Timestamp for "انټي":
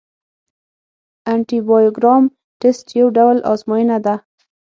1.31-1.59